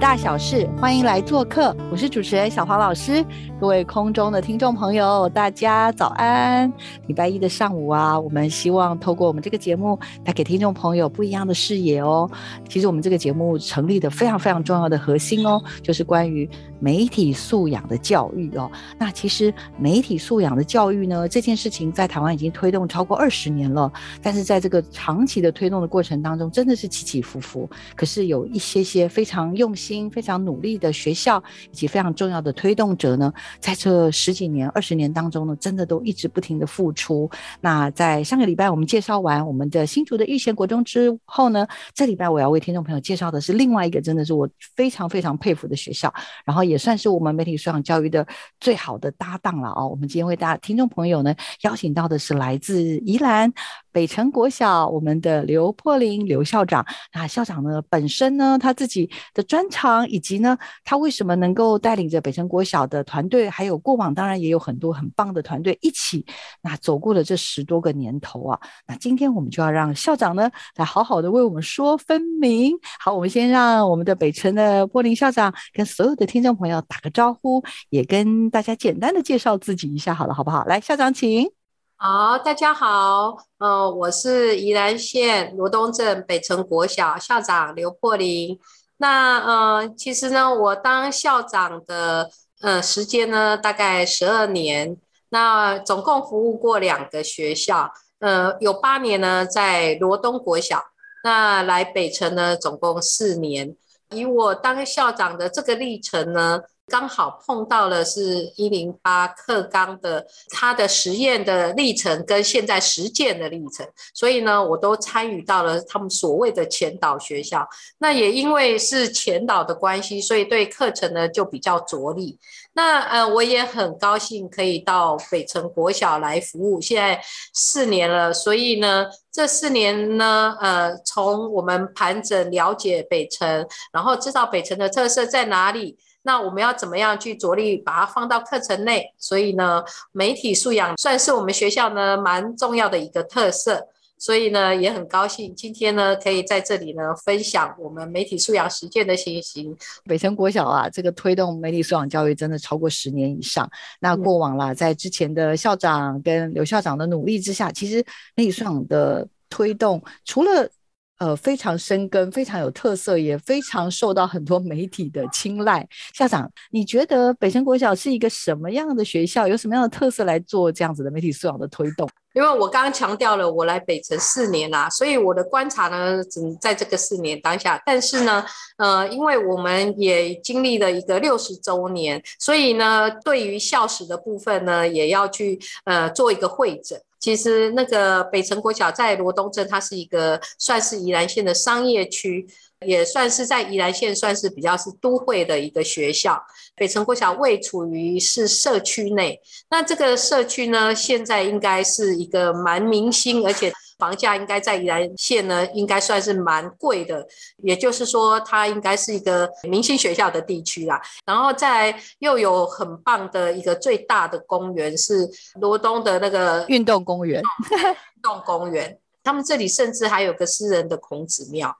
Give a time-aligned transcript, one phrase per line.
[0.00, 1.76] 大小事，欢迎来做客。
[1.90, 3.24] 我是主持人小黄老师，
[3.60, 6.72] 各位空中的听众朋友，大家早安。
[7.08, 12.30] 礼拜一的上午啊，我们希望透过我们这个节目，带给听众朋友不一样的视野哦。
[12.68, 18.70] 其实我们这个节目成立的非常非常重要的核心哦，就是关于媒体素养的教育哦。
[18.98, 27.68] 那其实媒体素养的教育呢，这件事情在台湾已经推动超过二十年了，但是在这个长期的推动的过程当中，真的是起起伏伏。
[27.96, 29.74] 可是有一些些非常用。
[29.74, 37.30] 心非常努力的学校以及非常重要的推动者呢，在这十几年、二十年当中呢，真的都一直不停的付出。
[37.60, 46.12] 那在上个礼拜我们介绍完我们的新竹的玉贤国中之后呢，这礼拜我要为听众朋友介绍的是另外一个真的是我非常非常佩服的学校，
[46.44, 48.26] 然后也算是我们媒体素养教育的
[48.60, 49.88] 最好的搭档了哦。
[49.88, 53.52] 我们今天为大家听众朋友呢邀请到的是来自宜兰
[53.98, 56.86] 北城国小我们的刘破林刘校长。
[57.12, 66.24] 那校长呢本身呢他自己的专场以及呢，他为什么能够带领着北城国小的团队，还有过往当然也有很多很棒的团队一起，
[66.62, 68.60] 那走过了这十多个年头啊。
[68.86, 72.78] 那今天我们就要让校长呢来好好的为我们说分明。
[73.00, 77.60] 好，我们先让我们的北城的柏林校长跟所有的听众朋友打个招呼，
[77.90, 80.64] 也跟大家简单的介绍自己一下，好了，好不好？
[80.66, 81.57] 来，校长请。
[82.00, 88.56] 好，大家好，呃，我是宜兰县罗东镇北城国小校长刘柏林。
[88.98, 94.96] 那呃，其实呢，我当校长的呃时间呢，大概十二年。
[95.30, 100.80] 那总共服务过两个学校，呃，有八年呢在罗东国小，
[101.24, 103.74] 那来北城呢总共四年。
[104.10, 106.60] 以我当校长的这个历程呢。
[106.88, 117.68] 刚好碰到了是一零八课纲的它的实验的历程跟现在实践的历程，所以呢，我都参与到了他们所谓的前导学校。
[117.98, 122.38] 那也因为是前导的关系，所以对课程呢就比较着力。
[122.72, 127.20] 那呃，我也很高兴可以到北城国小来服务，现在
[127.52, 128.32] 四年了。
[128.32, 135.96] 所以呢，这四年呢，呃，从我们盘整了解北城，然后知道北城的特色在哪里。
[136.28, 139.02] 那我们要怎么样去着力把它放到课程内？
[139.16, 143.88] 所以呢，媒体素养算是我们学校呢蛮重要的一个特色。
[144.18, 149.74] 所以呢，也很高兴今天呢可以在这里呢分享我们媒体素养实践的情形。
[150.04, 153.66] 北城国小啊，这个推动媒体素养教育真的超过十年以上。
[154.00, 160.68] 那过往啦，在之前的校长跟刘校长的努力之下，其实媒体素养的推动除了
[161.18, 165.86] 呃，非常深耕，非常有特色，也非常受到很多媒体的青睐。
[166.14, 169.46] 校长，你觉得北辰国小是一个什么样的学校？
[169.48, 172.08] 有什么样的特色来做这样子的媒体素养的推动？
[172.38, 177.82] 因为我刚刚强调了，我来北城四年啦，所以我的观察呢，只在这个四年当下。
[177.84, 186.96] 但是呢，呃，因为我们也经历了一个六十周年，所以呢，对于校史的部分呢，也要去呃做一个会诊。
[187.18, 192.46] 其实那个北城国小在罗东镇，它是一个算是宜兰县的商业区，
[192.86, 196.40] 也算是在宜兰县算是比较是都会的一个学校。
[196.76, 199.40] 北城国小位处于是社区内，
[199.70, 203.72] 那这个社区呢，现在应该是一个蛮明星，而且。
[203.98, 207.26] 房价应该在宜兰县呢，应该算是蛮贵的，
[207.64, 211.02] 也就是说，它应该是一个明星学校的地区啦。
[211.26, 215.28] 然后再又有很棒的一个最大的公园，是
[215.60, 217.42] 罗东的那个运动公园。
[217.72, 221.76] 运动公园，他们这里甚至还有个私人的孔子庙，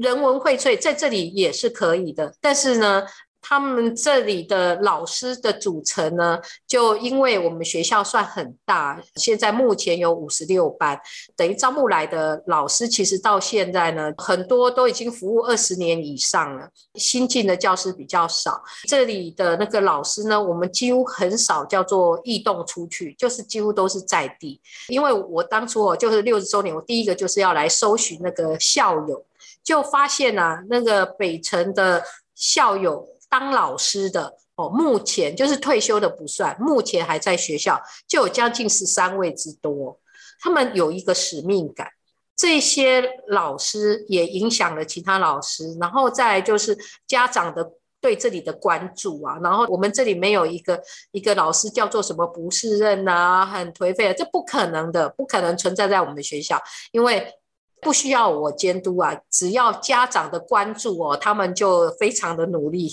[0.00, 2.34] 人文荟萃，在这里也是可以的。
[2.40, 3.04] 但是呢。
[3.42, 11.00] 他们这里的老师的组成呢，就因为我们学校算很大，现在目前有五十六班，
[11.34, 18.62] 等于招募来的老师，其实到现在呢，很多都已经服务二十年以上了，新进的教师比较少。
[18.86, 24.60] 这里的那个老师呢，我们几乎很少叫做异动出去，就是几乎都是在地。
[24.88, 29.24] 因为我当初哦，就是六十周年，我第一个就是要来搜寻那个校友，
[29.62, 32.02] 就发现啊，那个北城的
[32.34, 33.06] 校友。
[33.32, 40.00] 当老师的哦，目前就是退休的不算，目前还在学校就有将近十三位之多。
[40.40, 41.86] 他们有一个使命感，
[42.34, 46.76] 这些老师也影响了其他老师，然后再就是
[47.06, 47.70] 家长的
[48.00, 49.38] 对这里的关注啊。
[49.40, 56.60] 然后我们这里没有一个一个老师叫做什么不是任啊，很颓废啊，这不可能的，不可能存在在我们学校，
[56.90, 57.32] 因为。
[57.80, 62.90] 不需要我监督啊，只要家长的关注哦，他们就非常的努力。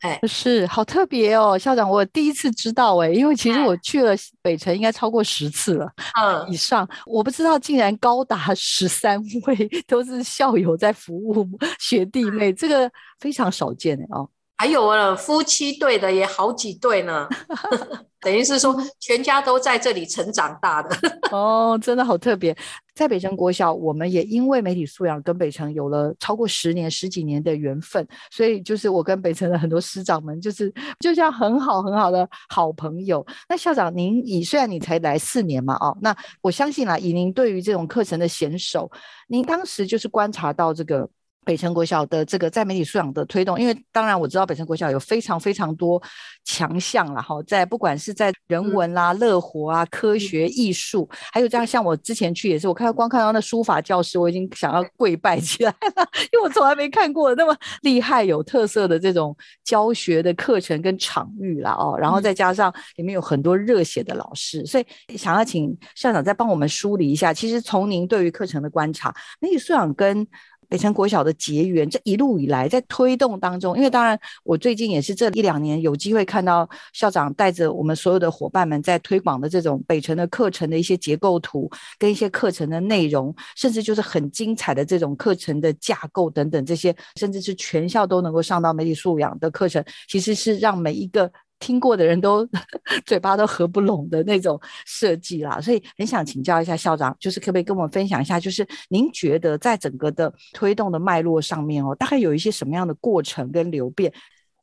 [0.00, 5.90] 哎，是好特别哦，校长，我第一次知道哎，因为其实我去了北城应该超过十次了，
[6.20, 11.44] 嗯，以上，我不知道竟然高达十三位 都是校友在服务
[11.80, 12.88] 学弟妹，这个
[13.18, 14.28] 非常少见哎哦。
[14.58, 17.28] 还有啊，夫妻对的也好几对呢，
[18.20, 20.96] 等于是说全家都在这里成长大的
[21.30, 22.56] 哦，真的好特别。
[22.92, 33.24] 在北城国小，我们也因为媒体素养跟北城有了超过十年、十几年的缘分，所以就是我跟北城的很多师长们，就是就像很好很好的好朋友。
[33.48, 38.90] 那校长，您以虽然你才来四年嘛，哦，那我相信啦，以您对于这种课程的娴熟，
[39.28, 41.08] 您当时就是观察到这个。
[41.48, 46.00] 北城国小的这个在媒体素养的推动，因为当然我知道北城国小有非常非常多
[46.44, 59.34] 强项了哈，在不管是在人文啦、乐活啊、科学、艺术，还有这样像我之前去也是，我看到光看到那书法教室，我已经想要跪拜起来了， 因为我从来没看过那么厉害、有特色的这种
[59.64, 70.26] 教学的课程跟场域啦哦，然后再加上里面有很多热血的老师，所以想要请校长再帮我们梳理一下，其实从您对于课程的观察，媒体素养跟
[70.68, 91.30] 北城国小的结缘，这一路以来在推动当中，因为当然我最近也是这一两年有机会看到校长带着我们所有的伙伴们在推广的这种北城的课程的一些结构图跟一些课程的内容，甚至就是很精彩的这种课程的架构等等这些，甚至是全校都能够上到媒体素养的课程，其实是让每一个。
[91.58, 92.48] 听过的人都
[93.04, 104.12] 嘴巴都合不拢的那种设计啦，所以很想请教一下校长，就是可不可以跟我们分享一下，就是您觉得在整个的推动的脉络上面哦，大概有一些什么样的过程跟流变？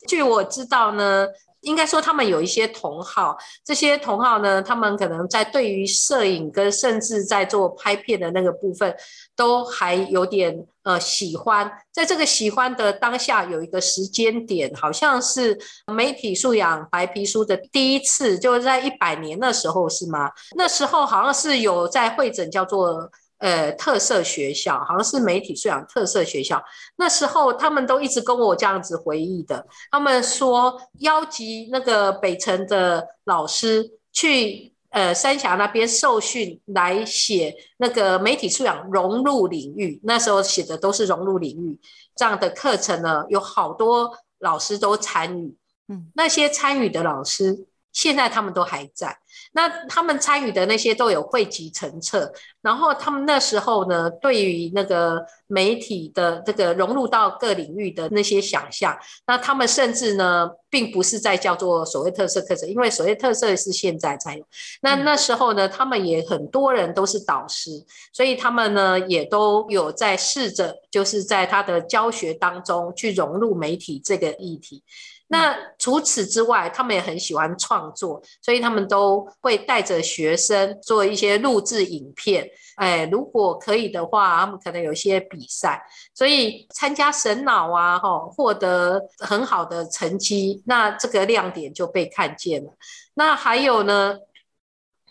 [0.07, 1.27] 据我知道呢。
[1.65, 8.95] 应该说，他们有一些同好，这些同好呢，他们可能在对于摄影跟甚至在做拍片的那个部分，
[9.35, 11.71] 都还有点呃喜欢。
[11.91, 15.57] 在这个喜欢的当下，有一个时间点，好像是
[15.93, 20.31] 媒体素养白皮书的第一次，就是在一百年的时候，是吗？
[20.55, 23.09] 那时候好像是有在会诊，叫做。
[23.39, 26.63] 呃，特色学校好像是媒体素养特色学校。
[26.95, 39.99] 那时候他们都一直跟我这样子回忆的，他们说邀集那个北城的老师去呃三峡那边受训，来写那个媒体素养融入领域。
[40.03, 41.79] 那时候写的都是融入领域
[42.15, 45.55] 这样的课程呢，有好多老师都参与。
[45.89, 47.65] 嗯，那些参与的老师。
[47.95, 49.17] 现在他们都还在，
[49.55, 52.29] 那他们参与的那些都有汇集成册，
[52.61, 58.93] 然后他们那时候呢，对于那个媒体的这个融入到各领域的那些想象，
[59.25, 64.43] 那他们甚至呢，并不是在叫做所谓特色课程，因为所谓特色是现在才有。
[64.81, 67.71] 那那时候呢，他们也很多人都是导师，
[68.11, 74.83] 所以他们呢也都有在试着，就是在他的教学当中去融入媒体这个议题。
[75.27, 82.47] 那除此之外，他们也很喜欢创作，所以他们都会带着学生做一些录制影片。
[82.75, 85.81] 哎，如果可以的话，他们可能有一些比赛，
[86.13, 92.71] 所以参加省脑啊，哈，获得很好的成绩，那这个亮点就被看见了。
[93.15, 94.17] 那还有呢，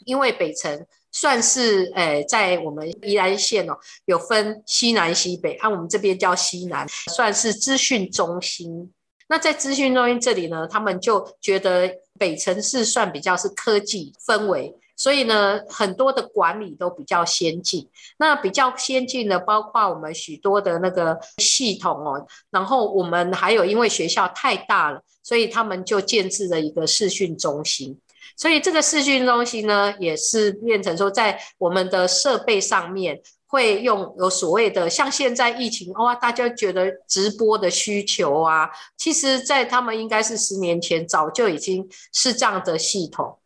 [0.04, 8.92] 因为北城算是哎，在我们宜兰县哦，有分西南西北，按我们这边叫西南，算是资讯中心。
[9.34, 17.88] 那在资讯中心这里呢，他们就觉得北城市算比较是科技氛围，所以呢，很多的管理都比较先进。
[18.16, 22.24] 那比较先进的，包括我们许多的那个系统哦。
[22.52, 27.98] 然后我们还有，因为学校太大了，所以他们就建制了一个视讯中心。
[28.36, 33.20] 所以这个视讯中心呢，也是变成说，在我们的设备上面。
[33.54, 43.38] 会用有所谓的像现在疫情哇，大家觉得直播的需求啊，其实，在他们应该是十年前早就已经是这样的系统，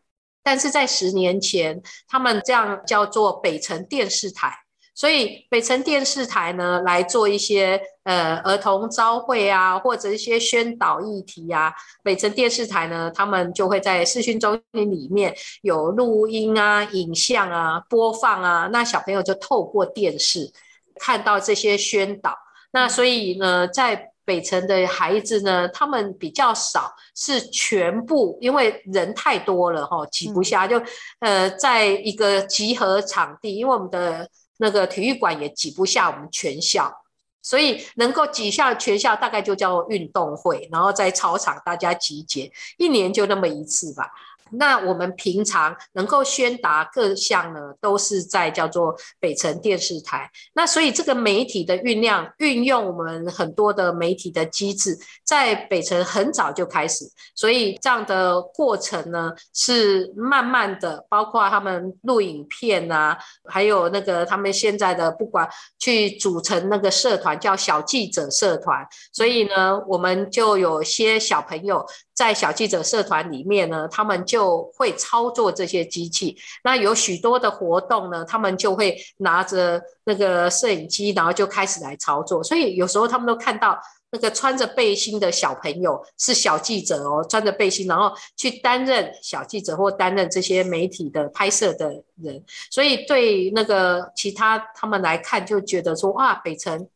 [0.43, 4.51] 但是在十年前，他们这样叫做北城电视台。
[4.99, 11.73] 所以北城电视台呢，来做一些呃儿童招会啊，或者一些宣导议题啊。
[12.03, 20.51] 北城电视台呢，他们就会在视讯中心里面有录音啊、影像啊、播放啊，那小朋友就透过电视
[20.97, 22.37] 看到这些宣导。
[22.73, 30.83] 那所以呢，在北城的孩子呢，他们比较少，是全部因为人太多了哈，挤不下，就
[31.21, 34.29] 呃，在一个集合场地，因为我们的
[34.59, 37.03] 那个体育馆也挤不下我们全校。
[37.41, 44.11] 所以能够挤下全校，大概就叫运动会，然后在操场大家集结，一年就那么一次吧。
[44.53, 50.31] 那我们平常能够宣达各项呢，都是在叫做北城电视台。
[50.55, 57.05] 那所以这个媒体的酝酿，运用我们很多的媒体的机制，在北城很早就开始。
[57.35, 68.87] 所以这样的过程呢，是慢慢的，包括他们录影片啊，还有那个他们现在的不管去组成那个社团，叫小记者社团。
[69.13, 71.87] 所以呢，我们就有些小朋友。
[72.19, 76.37] 在小记者社团里面呢，他们就会操作这些机器。
[76.65, 82.43] 那有许多的活动呢，他们就会拿着那个摄影机，然后就开始来操作。
[82.43, 83.79] 所以有时候他们都看到
[84.11, 92.43] 那个穿着背心的小朋友是小记者哦，穿着背心，然后去担任小记者或担任这些媒体的拍摄的人。
[92.69, 96.89] 所以对那个其他他们来看，就觉得说哇，北城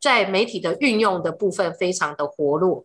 [0.00, 2.84] 在媒体的运用的部分非常的活络。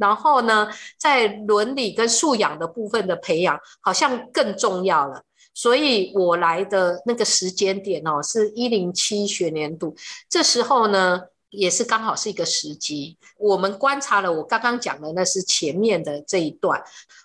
[0.00, 5.22] 然后呢，在伦理跟素养的部分的培养，好像更重要了。
[5.52, 9.94] 所以我来的那个时间点哦，是一零七学年度，
[10.28, 13.18] 这时候呢，也是刚好是一个时机。
[13.36, 16.82] 我们观察了我刚刚讲的，那是前面的这一段，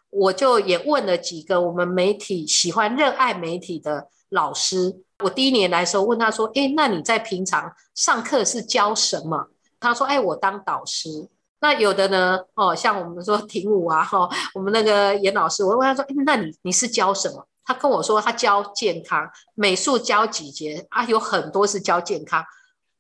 [0.09, 5.01] 我就也问了几个我们媒体喜欢、热爱媒体的老师。
[5.23, 9.47] 我第一年来的时候问他说：“哎，那你在平常上课是教什么？”
[9.79, 11.29] 他说：“哎，我当导师。”
[11.61, 17.47] 那有的呢，哦，像我们说 婷武啊，哈，我们那个严老师，我问他说，那你你是教什么？
[17.63, 21.03] 他跟我说他教健康，美术教几节啊？
[21.05, 22.43] 有很多是教健康。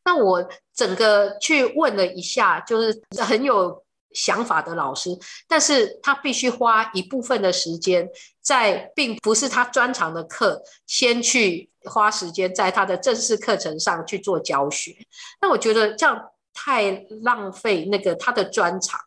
[0.03, 3.83] 那我整个去问了一下，就是很有
[4.13, 5.09] 想法的老师，
[5.47, 8.09] 但是他必须花一部分的时间
[8.41, 14.95] 在，并不是他专长的课，先去花时间在他的正式课程上去做教学。
[15.41, 16.19] 那我觉得这样。
[16.55, 18.99] 太浪费那个他的专长，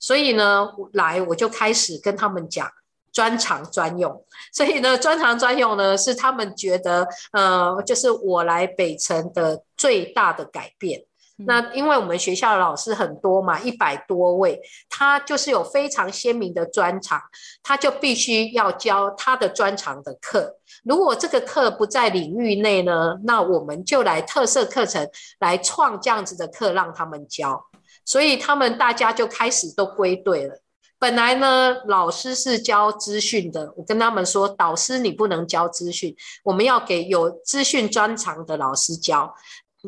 [0.00, 2.68] 所以呢，来我就开始跟他们讲
[3.12, 4.24] 专长专用。
[4.52, 11.04] 所以呢，专长专用呢是他们觉得，呃，就是我来北城的最大的改变。
[11.36, 17.20] 那因为我们学校的老师很多嘛，一百多位，他就是有非常鲜明的专长，
[17.62, 20.56] 他就必须要教他的专长的课。
[20.84, 25.08] 如果这个课不在领域内呢，那我们就来特色课程
[25.40, 27.66] 来创这样子的课让他们教。
[28.04, 30.60] 所以他们大家就开始都归队了。
[30.98, 36.14] 本来呢，老师是教资讯的，我跟他们说，导师你不能教资讯，
[36.44, 39.34] 我们要给有资讯专长的老师教。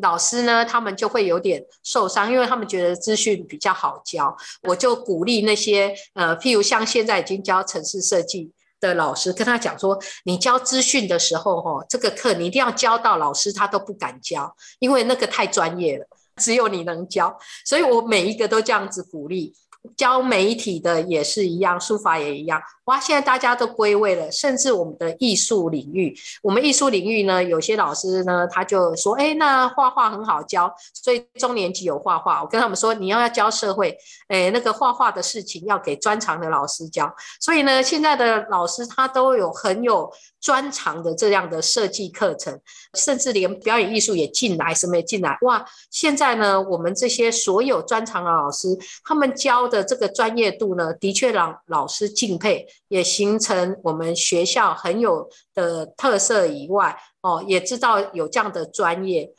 [0.01, 4.35] 老师呢，他们就会有点受伤，因为他们觉得资讯比较好教。
[4.63, 16.05] 我就鼓励那些呃，譬如像现在已经教城市设计的老师，跟他讲说，你教资讯的时候，哈，这个课你一定要教到老师他都不敢教，因为那个太专业了，
[16.37, 17.37] 只有你能教。
[17.65, 19.53] 所以我每一个都这样子鼓励。
[19.95, 22.61] 教媒体的也是一样，书法也一样。
[22.85, 32.41] 哇，现在大家都归位了，甚至我们的艺术领域，我们艺术领域呢，有些老师呢，他就说，哎，那画画很好教，所以中年级有画画。
[32.41, 33.97] 我跟他们说，你要要教社会，
[34.29, 37.13] 哎，那个画画的事情要给专长的老师教。
[37.41, 42.59] 所以呢，现在的老师他都有很有专长的这样的设计课程，
[42.93, 45.35] 甚至连表演艺术也进来，什么也进来。
[45.41, 49.87] 哇，现在呢，我们这些所有专长的老师，他们教的。
[49.87, 59.31] 这个专业度呢，的确让老师敬佩，也形成我们学校很有的特色以外，哦，也知道有这样的专业，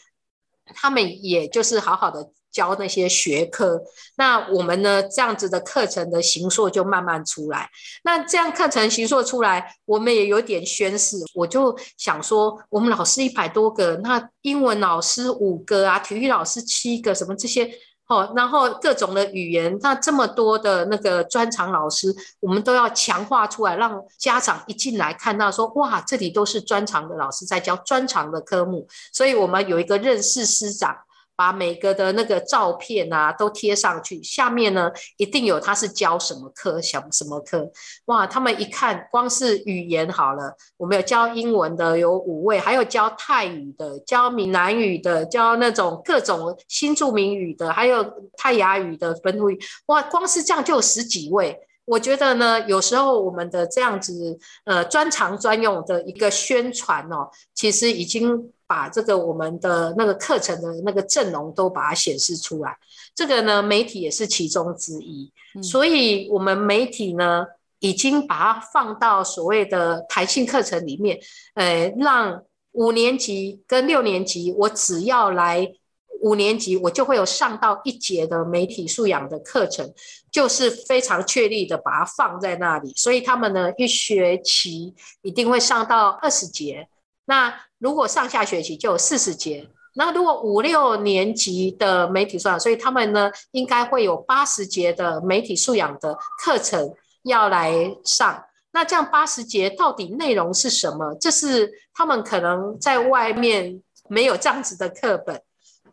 [0.75, 3.81] 他们也就是好好的教那些学科。
[4.17, 7.71] 那我们呢，这样子的课程的形塑就慢慢出来。
[8.03, 11.17] 那这样课程形塑出来，我们也有点宣誓。
[11.35, 17.71] 我就想说，我们老师一百多个，那英文老师五个啊，体育老师七个，什么这些。
[18.09, 22.09] 哦，然后各种的语言，那这么多的那个专长老师，
[22.41, 30.97] 我们都要强化出来，让家长一进来看到说，哇，这里都是专长的老师在教专长的科目，所以我们有一个认识师长。
[31.39, 37.71] 把每个的那个照片啊都贴上去，下面呢一定有他是教什么科，什什么科，
[38.07, 38.27] 哇！
[38.27, 48.05] 他们一看，光是语言好了，我们有教英文的有五位，还有教泰语的，教闽南语的，教那种各种新著名语的，还有
[48.37, 50.03] 泰雅语的本土语，哇！
[50.03, 51.57] 光是这样就有十几位。
[51.85, 58.53] 我觉得呢，有时候我们的这样子呃专长专用的一个宣传哦，其实已经。
[58.69, 62.77] 把这个我们的那个课程的那个阵容都把它显示出来。
[63.17, 65.33] 这个呢，媒体也是其中之一。
[65.61, 67.45] 所以，我们媒体呢，
[67.81, 71.19] 已经把它放到所谓的弹性课程里面，
[71.55, 75.73] 呃，让五年级跟六年级，我只要来。
[76.21, 79.89] 五年级我就会有上到一节的媒体素养的课程，
[80.33, 86.89] 就是非常确立的把它放在那里，所以他们呢一学期一定会上到二十节。
[87.29, 89.69] 那如果上下学期就有四十节。
[89.95, 96.95] 那如果五六年级的媒体素养，所以他们呢应该会有八十节的媒体素养的课程
[97.25, 98.45] 要来上。
[98.71, 101.17] 那这样八十节到底内容是什么？
[101.21, 105.43] 这是他们可能在外面没有这样子的课本。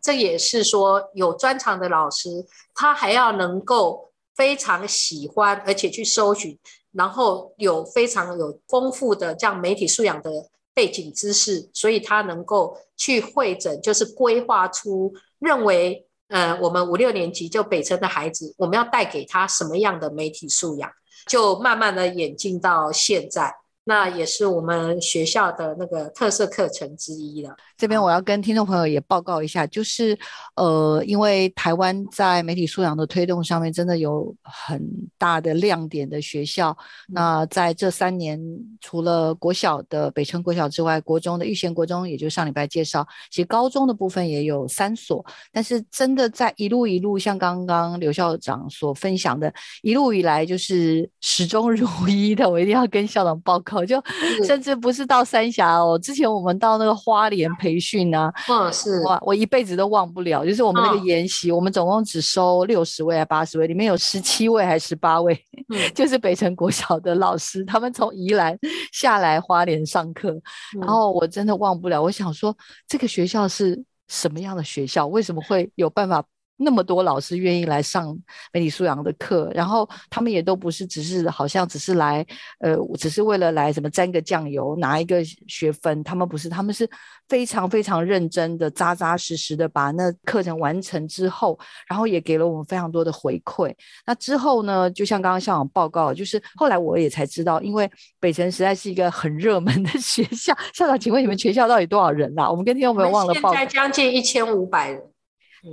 [0.00, 6.56] 这也是说，有专长的老师，他还要能够非常喜欢，而且去搜寻，
[6.92, 10.30] 然后有非常有丰富的这样媒体素养的
[10.76, 20.90] 背景知识，所以他能够去会诊，就是规划出认为，呃，我们五六年级就北城的孩子，我们要带给他什么样的媒体素养，
[21.26, 23.54] 就慢慢的演进到现在。
[23.88, 27.54] 那也是我们学校的那个特色课程之一了。
[27.76, 30.18] 这边我要跟听众朋友也报告一下，就是
[30.56, 34.82] 呃，因为台湾在媒体素养的推动上面真的有很
[35.16, 36.76] 大的亮点的学校。
[37.06, 38.40] 那在这三年，
[38.80, 45.24] 除了国小的北城国小之外，国中的玉贤国中，也就上礼拜介绍，其实高中的部分也有三所。
[45.52, 49.52] 但是真的在一路一路，像刚刚刘校长所分享的，
[49.82, 53.75] 一路以来就是始终如一的，我一定要跟校长报告。
[53.76, 54.02] 我就
[54.44, 60.44] 甚至不是到三峡哦，之前我们到那个花莲培训啊，嗯，是哇，我一辈子都忘不了。
[60.44, 65.38] 就是我们那个研习，我们总共只收六十位还八十位，里面有十七位还十八位，
[65.94, 68.58] 就是北城国小的老师，他们从宜兰
[68.92, 70.34] 下来花莲上课，
[70.80, 72.02] 然后我真的忘不了。
[72.02, 72.56] 我想说，
[72.88, 75.06] 这个学校是什么样的学校？
[75.06, 76.24] 为什么会有办法？
[76.56, 78.16] 那么多老师愿意来上
[78.52, 82.24] 媒体素养的课，然后他们也都不是只是好像只是来，
[82.60, 86.88] 呃，只是为了来什么沾个酱油拿一个学分，他们不是，他们是
[87.28, 93.74] 非常非常认真的、扎扎实实的把那课程完成之后，然后也给了我们非常多的回馈。
[94.06, 100.56] 那之后呢，就像刚刚校长报告，就是后来我也才知道，因为北城实在是一个很热门的学校。
[100.72, 102.50] 校长，请问你们全校到底多少人啦？
[102.50, 105.02] 我们跟听众朋友忘了报，现在将近一千五百人。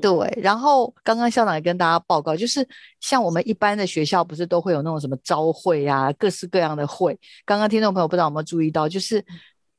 [0.01, 2.67] 对，然后刚刚校长也跟大家报告，就是
[2.99, 7.17] 像我们一般的学校，不是都会有那种什么招会啊，各式各样的会。
[7.45, 9.23] 刚刚听众朋友不知道有没有注意到，就是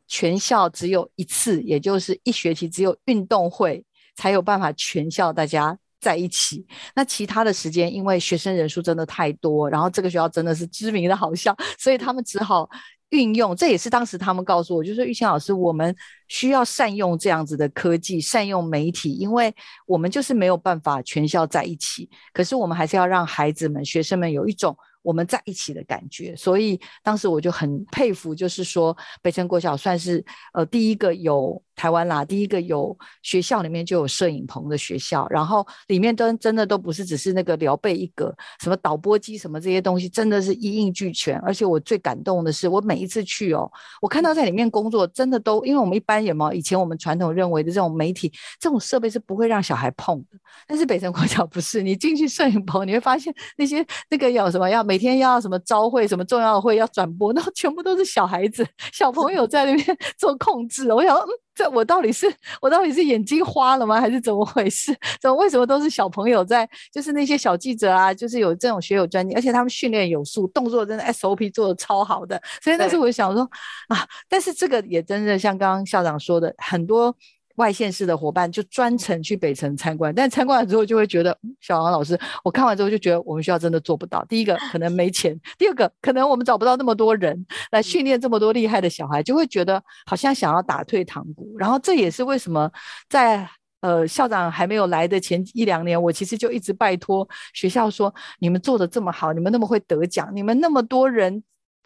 [0.06, 3.84] 全校只有一次，也就是一学期只有运动会
[4.16, 6.64] 才有办法全校大家在一起。
[6.94, 12.68] 那其他的时间，因为学生人数真的太多，然后这个学校真的是知名的好校，所以他们只好。
[13.14, 15.94] 运用，这也是当时他们告诉我，就说玉清老师，我们
[16.28, 19.54] 需要善用这样子的科技，善用媒体，因为
[19.86, 24.76] 我们就是没有办法全校在一起，可是我们还是要让孩子们、学生们有一种。
[25.04, 30.24] 我们在一起的感觉，所以当时我就很佩服，就是说北城国小算是
[30.54, 41.38] 呃第一个有台湾啦，第一个有学校里面就有摄影棚的学校，然后里面都真的都不是只是那个聊备一格，什么导播机什么这些东西，真的是一应俱全。
[41.40, 60.92] 而且我最感动的是，我每一次去哦，我看到在里面工作，真的都因为我们一般有没有以前我们传统认为的这种媒体这种设备是不会让小孩碰的，但是北城国小不是，你进去摄影棚，你会发现那些那个有什么要每天要什么招会、什么重要的会要转播，那全部都是小孩子、小朋友在那边做控制。
[60.92, 62.26] 我想，嗯，这我到底是
[62.60, 64.94] 我到底是眼睛花了吗，还是怎么回事？
[65.20, 66.68] 怎么为什么都是小朋友在？
[66.92, 72.40] 就是那些小记者啊，就是有这种学有专精，而且他们训练有素，动作真的 SOP 做的超好的。
[72.62, 73.48] 所以那时候我就想说
[73.88, 77.14] 啊，但是这个也真的像刚刚校长说的，很多。
[77.56, 84.24] 外县市的伙伴就专程去北城参观，但参观了之后就会觉得，小王老师，我看完之后就觉得我们学校真的做不到。
[84.24, 91.56] 第一个可能没钱，第二个可能我们找不到那么多人来训练这么多厉害的小孩，就会觉得好像想要打退堂鼓。
[91.58, 92.70] 然后这也是为什么
[93.08, 93.48] 在
[93.80, 101.42] 呃校长还没有来的前一两年，我其实就一直拜托学校说，你们做的这么好，你们那么会得奖，你们那么多人。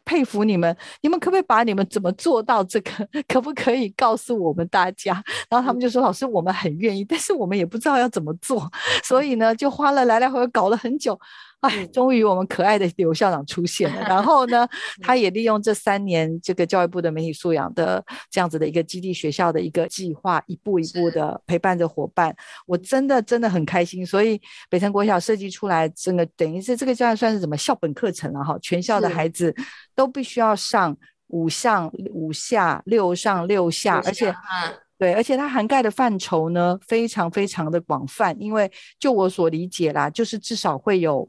[0.09, 2.91] 佩服你们，你们可不可以把你们怎么做到这个？
[3.29, 5.23] 可不可以告诉我们大家？
[5.51, 8.71] 然后他们就说：“老师，我们很愿意，但是我们也不知道要怎么做，
[9.05, 11.21] 所以呢，就花了来来回回搞了很久。”
[11.61, 14.01] 哎，终于我们可爱的刘校长出现了。
[14.03, 14.65] 然后呢，
[15.03, 22.33] 他也利用这三年这个教育部的媒体素养的这样子的一个基地学校的一个计划，一步一步的陪伴着伙伴。
[22.65, 24.07] 我真的真的很开心。
[24.07, 24.41] 所以
[24.71, 28.57] 北城国小设计出来，真的等于是这个教案算是什么校本课程了哈。
[28.63, 29.53] 全校的孩子
[29.97, 34.33] 都必须要上五上五下六上六下，而且
[34.97, 41.29] 对，而且它涵盖的范畴呢非常非常的广泛，因为就我所理解啦，就是至少会有。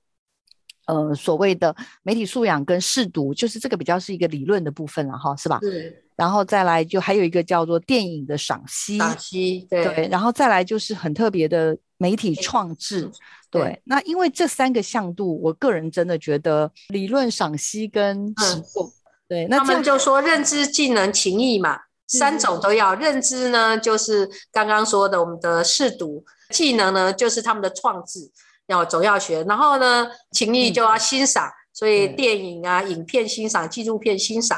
[0.90, 5.60] 呃，所谓的媒体素养跟试读，就是这个比较是一个理论的部分了哈，是吧？
[5.62, 6.04] 是。
[6.16, 10.10] 然后再来就还有一个叫做电影的赏析，赏析对。
[10.12, 13.10] 然后再来就是很特别的媒体创制，
[13.52, 13.80] 对。
[13.86, 18.92] 那因为这三个向度，我个人真的觉得理论赏析跟实作，
[19.30, 19.46] 对。
[19.46, 22.96] 那他们就说认知、技能、情谊嘛，三种都要。
[22.96, 28.32] 认知呢，就是刚刚说的我们的试读；技能呢，就是他们的创制。
[28.70, 34.58] 要总要学，然后呢，情谊就要欣赏，所以电影啊、影片欣赏、纪录片欣赏，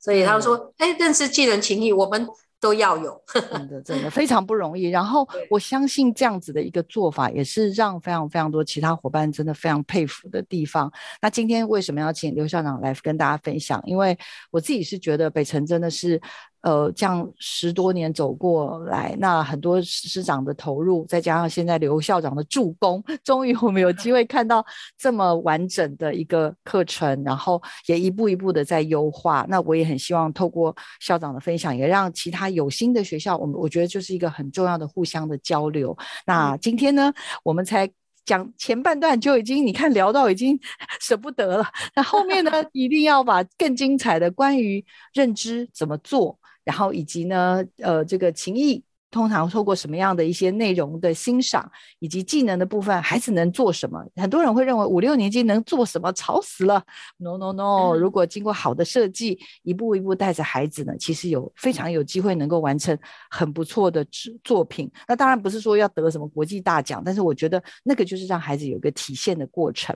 [0.00, 2.26] 所以他说，哎，认识技能、情谊，我们
[2.58, 4.88] 都要有， 真的真的非常不容易。
[4.90, 10.90] 然后我相信这样子的一个做法，也是让非常非常多其他伙伴真的非常佩服的地方。
[11.20, 13.82] 那今天为什么要请刘校长来跟大家分享？
[13.84, 14.18] 因为
[14.50, 16.20] 我自己是觉得北辰真的是。
[16.62, 24.64] 呃，这样十多年走过来，那很多师长的投入，再加上现在刘校长的助攻， 终于我们有机会看到
[24.98, 29.46] 这么完整的一个课程，然后也一步一步的在优化。
[29.48, 35.96] 那我也很希望透过校长的分享，也让其他有心的学校，我们我觉得就是一个很重要的互相的交流。
[36.26, 37.90] 那今天呢，我们才
[38.26, 40.58] 讲前半段就已经，你看聊到已经
[41.00, 41.64] 舍不得了。
[41.94, 46.38] 那后面呢， 一定要把更精彩的关于认知怎么做。
[46.70, 48.80] 然后以及呢，呃，这个情谊
[49.10, 54.00] 通常透过什么样的一些内容的欣赏，以及技能的部分，孩子能做什么？
[54.14, 56.80] 很多人会认为五六年级能做什么，吵死了。
[57.16, 62.96] No No No，如果经过好的设计，一步一步带着孩子呢，其实有非常有机会能够完成
[63.28, 64.88] 很不错的作作品。
[65.08, 69.92] 那当然不是说要得什么国际大奖，但是我觉得那个就是让孩子有一个体现的过程。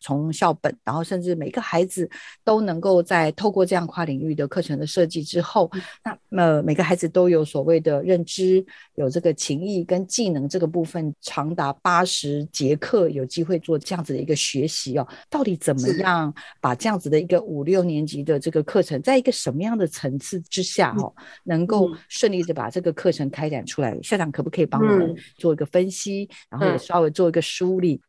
[0.00, 2.08] 从校本，然后甚至每个孩子
[2.44, 5.70] 都能够在透过这样跨领域的课程的设计之后，
[6.04, 15.06] 那么每个孩子都有所谓的认知，有这个情谊跟技能这个部分，长达八十节课有机会做这样子的一个学习哦。
[15.28, 21.12] 到底怎么样把这样子的一个五六年级的这个课程，在一个什么样的层次之下哦，
[21.44, 23.96] 能够顺利的把这个课程开展出来？
[24.02, 28.00] 校长可不可以帮我们做一个分析，然后也稍微做一个梳理？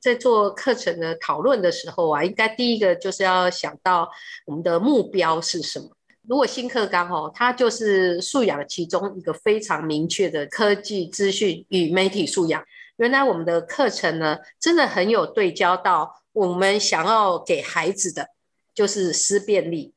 [0.00, 4.10] 在做课程的讨论的时候啊，应该第一个就是要想到
[4.46, 5.90] 我们的目标是什么。
[6.28, 12.64] 如果新课纲哦，它就是素养其中一个非常明确的科技资讯与媒体素养。
[12.96, 18.28] 原来我们的课程呢，真的很有对焦到我们想要给孩子的，
[18.74, 19.94] 就是思辨力。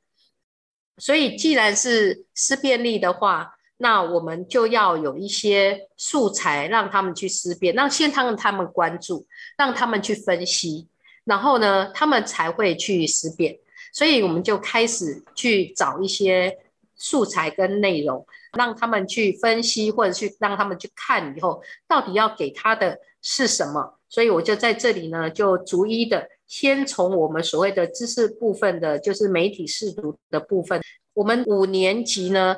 [0.98, 9.26] 所以既然是思辨力的话，那我们就要有一些素材让他们去思辨，让先让他们关注，
[9.58, 10.86] 让他们去分析，
[11.24, 13.58] 然后呢，他们才会去思辨。
[13.94, 16.58] 所以我们就开始去找一些
[16.98, 18.26] 素材跟内容，
[18.58, 23.96] 让他们去分析，或者去让他们去看以后，到底要给他的是什么。
[24.10, 30.82] 所以我就在这里呢，就逐一的先从我们所谓的知识部分的，就是媒体试读的部分。
[31.13, 32.56] 我们五年级呢，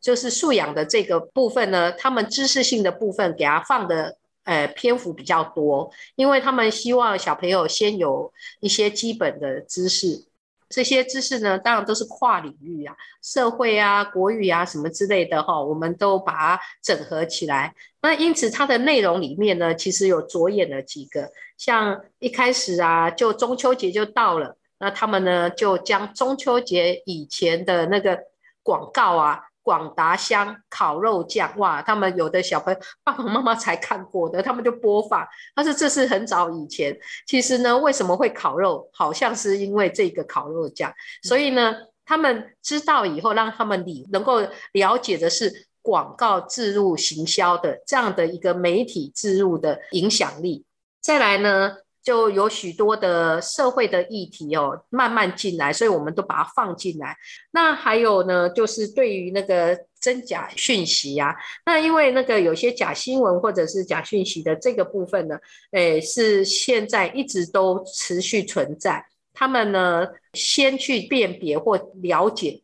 [0.00, 10.26] 就是素养的这个部分呢，他们知识性的部分给他放的呃篇幅比较多，因为他们希望小朋友先有一些基本的知识，
[10.68, 17.74] 这些知识呢，当然都是跨领域啊，社会啊、国语啊什么之类的哈，我们都把它整合起来。
[18.02, 24.56] 那因此它的内容里面呢，其实有着眼了几个，像一开始啊，就中秋节就到了。
[24.78, 28.18] 那他们呢，就将中秋节以前的那个
[28.62, 35.26] 广告啊，广达香烤肉酱，哇，他们有的小朋友爸爸妈妈才看过的，他们就播放。
[35.54, 36.94] 但是这是很早以前，
[37.26, 38.88] 其实呢，为什么会烤肉？
[38.92, 50.64] 好像是因为这个烤肉酱，所以呢，他们知道以后，让他们理能够了解的是广告植入行销的这样的一个媒体植入的影响力。
[51.00, 51.76] 再来呢？
[52.04, 57.16] 就有许多的社会的议题哦，慢慢进来，所以我们都把它放进来。
[57.50, 65.38] 那还有呢，就是对于那个真假讯息呀，那因为那个有些假新闻或者是假讯息的这个部分呢，
[65.72, 69.06] 诶，是现在一直都持续存在。
[69.32, 72.62] 他们呢，先去辨别或了解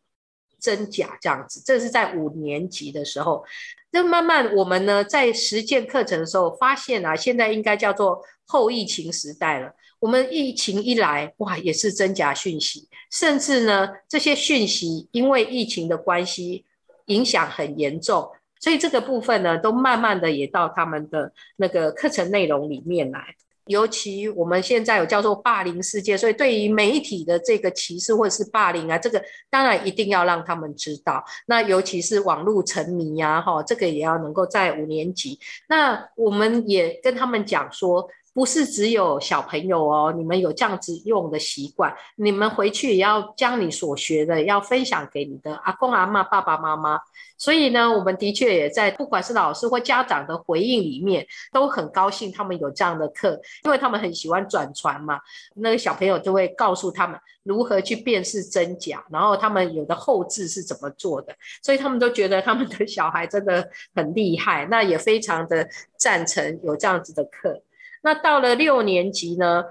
[0.61, 3.43] 真假这样子，这是在五年级的时候。
[3.91, 8.21] 那慢慢我们呢，在实践课程的时候，发现啊，现在应该叫做。
[8.47, 16.65] 后疫情时代了，我们疫情一来，哇，也是真假讯息，甚至呢，这些讯息因为疫情的关系
[17.05, 23.35] 影响很严重，所以这个部分呢，都慢慢的也到他们的那个课程内容里面来。
[23.71, 31.23] 尤其我们现在有叫做霸凌事件，所以对于媒体的这个歧视或者是霸凌啊，这个当然一定要让他们知道。
[31.47, 35.39] 那尤其是网络沉迷呀，哈，这个也要能够在五年级。
[35.67, 38.07] 那我们也跟他们讲说。
[38.33, 46.99] 不是只有小朋友哦，你们有这样子用的习惯，你们回去也要将你所学的要分享给你的阿公阿妈、爸爸妈妈。
[47.37, 55.19] 所以呢，我们的确也在不管是老师或家长的回应里面，都很高兴他们有这样的课，因为他们很喜欢转传嘛。
[55.55, 65.67] 那个小朋友就会告诉他们如何去辨识真假，然后他们有的后置是怎么做的，所以他们都觉得他们的小孩真的很厉害，那也非常的
[65.97, 67.61] 赞成有这样子的课。
[68.01, 69.63] 那到了六年级呢，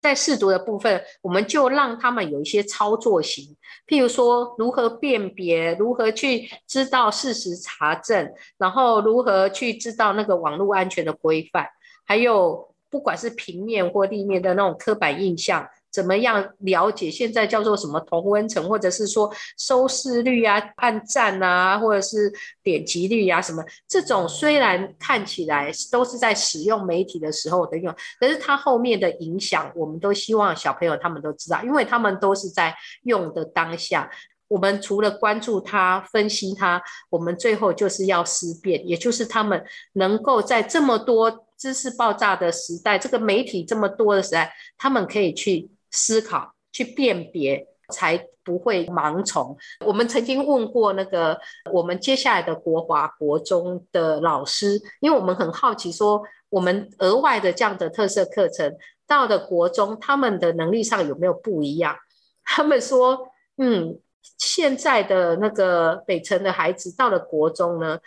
[0.00, 11.68] 在试读的部分，我们就让他们有一些操作型，譬如说如何辨别，如何去知道事实查证，然后如何去知道那个网络安全的规范，
[12.04, 15.68] 还有不管是平面或立面的那种刻板印象。
[15.92, 23.62] 怎么样了解现在叫做什么同温层，或者是说收视率啊、按赞啊，或者是点击率啊什么？
[23.86, 34.10] 这种虽然看起来都是在使用媒体的时候的用，可是它后面的影响，我们都希望小朋友他们都知道，因为他们都是在用的当下。
[34.48, 45.70] 我们除了关注它、分析它，我们最后就是要思辨，也就是他们能够在这么多知识爆炸的时代，这个媒体这么多的时代，他们可以去。
[45.92, 49.56] 思考去辨别，才不会盲从。
[49.86, 51.38] 我们曾经问过那个
[51.70, 58.76] 我们接下来的国华国中的老师，因为我们很好奇，说我们额外的这样的特色课程
[59.06, 61.96] 到了国中，他们的能力上有没有不一样？
[62.42, 63.28] 他们说，
[63.58, 64.00] 嗯，
[64.38, 68.00] 现在的那个北城的孩子到了国中呢，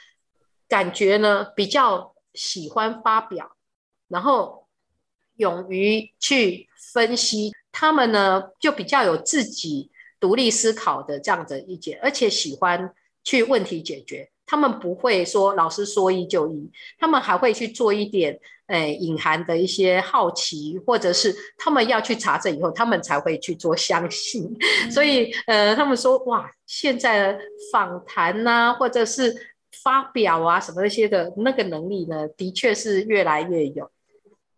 [0.67, 3.55] 感觉呢比较喜欢发表，
[4.09, 4.67] 然后
[5.37, 7.53] 勇于去分析。
[7.77, 12.89] 他们呢，就比较有自己独立思考的这样的意见，而且喜欢
[13.21, 14.29] 去问题解决。
[14.45, 24.47] 他们不会说老师说一就一，他们还会去做一点诶隐含的一些好奇，或者是他们要去查证以后，他们才会去做相信。
[24.89, 27.37] 所以呃，他们说哇，现在
[27.73, 29.35] 访谈呐，或者是
[29.83, 33.91] 发表啊什么那些的那个能力呢，的确是越来越有。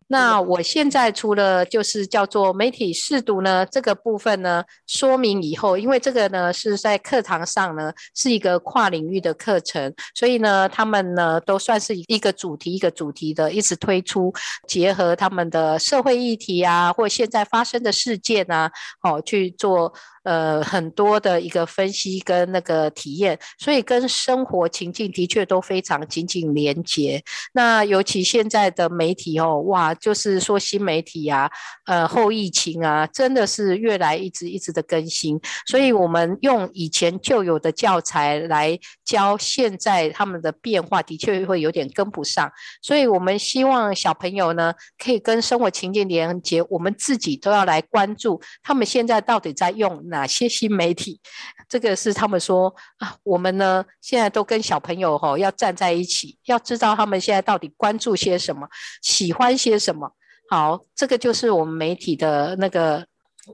[0.08, 14.34] 那我现在除了就是叫做媒体试读呢这个部分呢说明以后，因为这个呢是在课堂上呢是一个跨领域的课程，所以呢他们呢都算是一个主题一个主题的一直推出，
[14.68, 18.72] 结合他们的社会议题啊，或现在发生的事件啊，
[19.04, 19.94] 哦去做。
[20.28, 27.24] 呃，很多的一个分析跟那个体验，所以跟生活情境的确都非常紧紧连接。
[27.54, 31.50] 那尤其现在的媒体哦，哇，就是说新媒体啊，
[31.86, 35.40] 呃，后疫情啊，真的是越来一直一直的更新。
[35.66, 42.52] 所以我们用以前旧有的教材来教现在他们的变化，的确会有点跟不上。
[42.82, 50.17] 所以我们希望小朋友呢，可以跟生活情境连接，我们自己都要来关注他们现在到底在用哪。
[50.18, 51.22] 哪些新媒体？
[51.70, 58.68] 这个是他们说啊，我们呢现在都跟小朋友哈要站在一起，要知道他们现在到底关注些什么，
[59.02, 60.12] 喜欢些什么。
[60.50, 63.06] 好，这个就是我们媒体的那个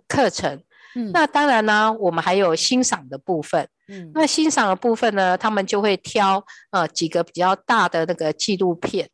[0.07, 0.63] 课程。
[0.95, 3.67] 嗯，那当然呢，我们还有欣赏的部分。
[3.87, 9.09] 嗯，那欣赏的部分呢，他们就会挑呃几个比较大的那个纪录片。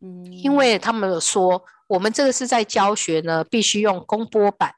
[0.00, 4.74] 嗯，因为他们说我们这个是在教学呢，必须用公播版。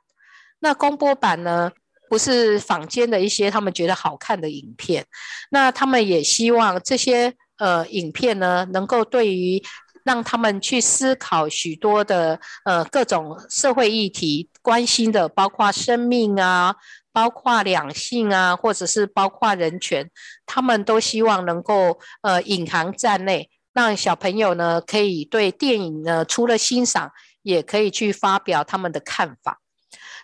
[0.60, 1.72] 那公播版呢？
[2.08, 5.04] 不是坊间的一些他们觉得好看的影片，
[5.50, 9.62] 那他们也希望这些呃影片呢，能够对于
[10.04, 16.76] 让他们去思考许多的呃各种社会议题关心的，包括生命啊，
[17.12, 20.10] 包括两性啊，或者是包括人权，
[20.44, 27.10] 他们都希望能够呃隐含在内，让小朋友呢可以对电影呢除了欣赏，
[27.42, 29.60] 也可以去发表他们的看法。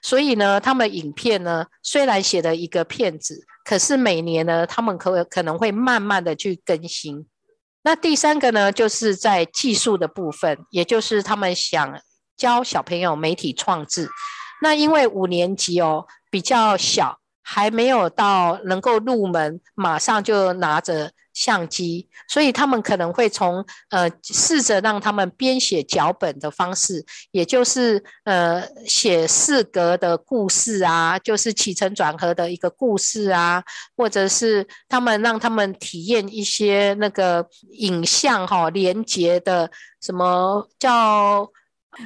[0.02, 7.26] 所以呢，他们影片呢虽然写了一个片子，可是每年呢，他们可可能会慢慢的去更新。
[7.82, 12.00] 那第三个呢，就是在技术的部分，也就是他们想
[12.36, 14.08] 教小朋友媒体创制。
[14.62, 17.19] 那因为五年级哦比较小。
[17.42, 33.62] 还没有到能够入门，马上就拿着相机，所以他们可能会从呃试着让他们编写脚本的方式，也就是呃写四格的故事啊，就是起承转合的一个故事啊，
[33.96, 41.50] 或者是他们让他们体验一些那个影像哈连接的什么叫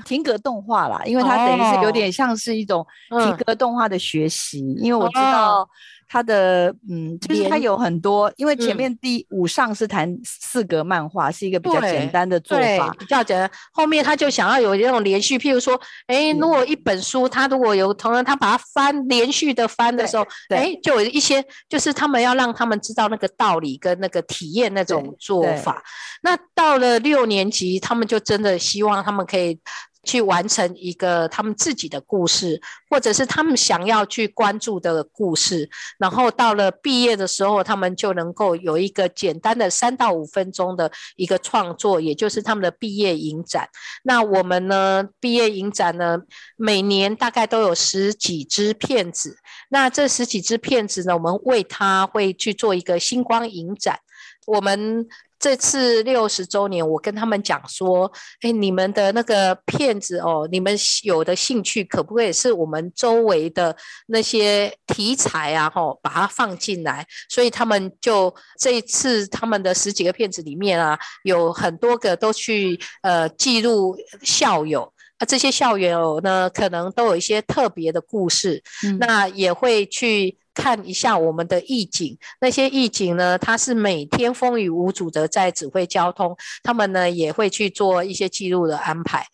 [0.04, 5.68] 停格动画啦，因为它等于是有点像是一种停嗯格动画的学习，因为我知道
[6.14, 13.50] 它的嗯，就是它有很多，因为前嗯面第五上是谈四格漫画，是一个比较简单的做法，，比较简单。
[13.72, 15.74] 后面他就想要有那种连续，譬如说，
[16.06, 25.82] 哎，嗯如果一本书，他如果有同人他把它翻连续的翻的时候，对哎，就有一些就是他们要让他们知道那个道理跟那个体验那种做法。
[26.22, 29.58] 那到了六年级，他们就真的希望他们可以。
[30.04, 43.68] 去完成一个他们自己的故事，或者是他们想要去关注的故事，然后到了毕业的时候，他们就能够有一个简单的三到五分钟的一个创作，也就是他们的毕业影展。
[44.04, 46.18] 那我们呢，毕业影展呢，
[46.56, 49.38] 每年大概都有十几支片子。
[49.70, 53.98] 那这十几支片子呢，我们为它会去做一个星光影展。
[54.46, 55.06] 我们
[55.44, 63.76] 这次六十周年，我跟他们讲说，哎，你们的那个片子哦，你们有的兴趣可不可以是我们周围的
[64.06, 67.06] 那些题材啊，吼，把它放进来？
[67.28, 74.93] 所以他们就这一次他们的十几个片子里面啊，有很多个都去呃记录校友。
[75.18, 82.16] 啊，这些校友呢，可能都有一些特别的故事，嗯那也会去看一下我们的义警。
[82.40, 89.24] 那些义警呢，他是每天风雨无阻的在指挥交通，他们呢也会去做一些记录的安排。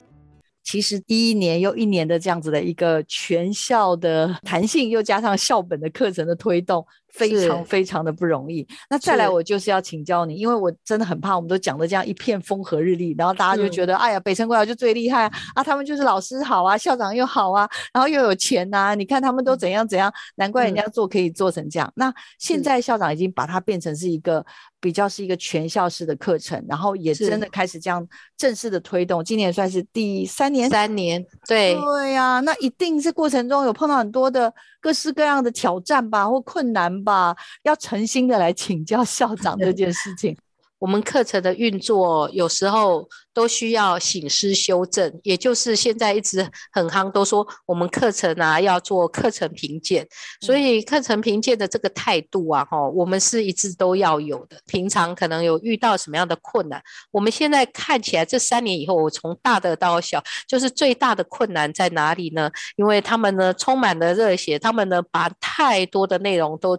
[0.63, 8.67] 其实第一年又一年的这样子的一个全校的弹性，又加上校本的课程的推动，非常非常的不容易。
[8.89, 21.93] 那再来，我就是要请教你，因为我真的很怕我们都讲的这样一片风和日丽，然后大家就觉得，哎呀，北城国小就最厉害啊，啊，他们就是老师好啊，校长又好啊，然后又有钱呐、你看他们都怎样怎样，难怪人家做可以做成这样。
[21.97, 24.45] 那现在校长已经把它变成是一个
[24.81, 30.71] 比较是一个全校式的课程，然后也真的开始这样正式的推动，今年算是第三年。
[30.71, 40.37] 三年，对，对呀、那一定是过程中有碰到很多的各式各样的挑战吧，或困难吧，要诚心的来请教校长这件事情。
[40.79, 50.07] 我们课程的运作有时候都需要醒思修正，也就是现在一直很夯，都说我们课程啊要做课程评鉴，
[50.41, 54.57] 所以课程评鉴的这个态度啊，哈，我们是一直都要有的。
[54.67, 62.51] 平常可能有遇到什么样的困难，我们现在看起来这三年以后，我从大的到小，就是最大的困难在哪里呢？
[62.77, 66.79] 因为他们呢充满了热血，他们呢把太多的内容都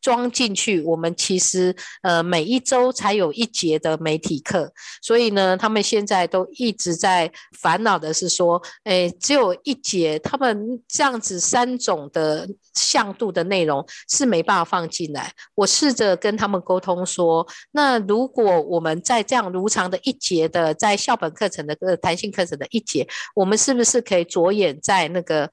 [0.00, 15.30] 装进去，我们其实呃每一周才有一节的媒体课，所以呢，他们现在都一直在烦恼的是说，诶，只有一节，他们这样子三种的向度的内容是没办法放进来。
[15.54, 25.50] 我试着跟他们沟通说，那如果我们在这样如常的一节的在校本课程的呃弹性课程的一节，我们是不是可以着眼在那个？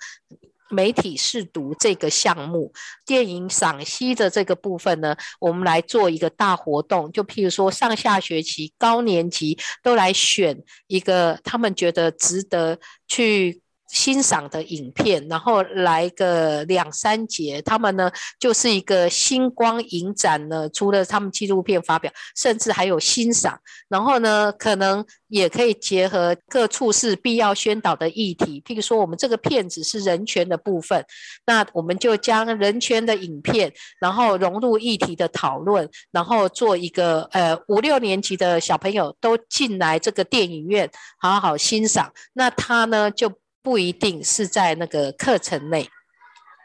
[0.70, 2.72] 媒体试读这个项目，
[3.06, 7.12] 电影赏析的这个部分呢，我们来做一个大活动。
[7.12, 17.62] 就譬如说，上下学期高年级都来选一个他们觉得值得去欣赏的影片，然后来个两三节。
[17.62, 23.60] 他们呢就是一个星光影展呢，除了他们纪录片发表，甚至还有欣赏。
[23.90, 31.04] 然后呢，可能也可以结合各处是必要宣导的议题，譬如说我们这个片子是人权的部分，
[31.46, 45.90] 那我们就将人权的影片，然后融入议题的讨论，然后做一个呃五六年级的小朋友都进来这个电影院好好欣赏，那他呢就不一定是在那个课程内。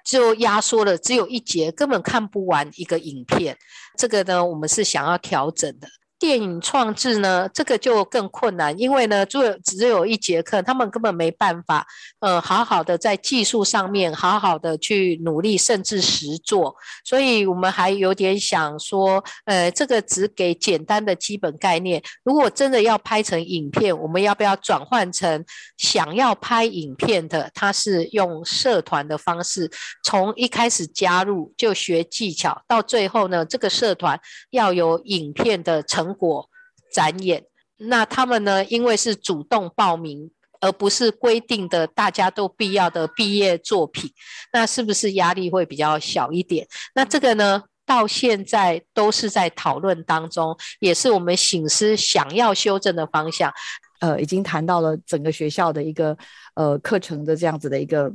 [0.04, 3.56] 就压缩了，只有一节，根本看不完一个影片。
[3.96, 5.88] 这个呢，我们是想要调整的。
[6.24, 11.86] 电影创制呢，这个就更困难，因为呢，只有只有一节课，他们根本没办法，
[12.20, 16.74] 呃，好好的在技术上面好好的去努力，甚至实做。
[17.04, 22.02] 所以我们还有点想说，呃，这个只给简单的基本概念。
[22.22, 25.44] 如果真的要拍成影片，我们要不要转换成
[25.76, 29.70] 想要拍影片的，他是用社团的方式，
[30.02, 36.48] 从一开始加入就学技巧，到最后呢，这个社团要有影片的成果
[36.92, 37.44] 展演。
[37.76, 40.30] 那他们呢，因为是主动报名。
[40.60, 44.10] 而不是规定的大家都必要的毕业作品，
[44.50, 46.66] 那是不是压力会比较小一点？
[46.94, 53.52] 那这个呢，到现在都是在讨论当中，也是我们醒思想要修正的方向。
[54.00, 56.16] 呃，已经谈到了整个学校的一个
[56.54, 58.10] 呃课程的这样子的一个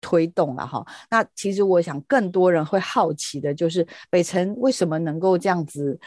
[0.00, 0.84] 推动了哈。
[1.08, 6.00] 那其实我想更多人会好奇的就是北城为什么能够这样子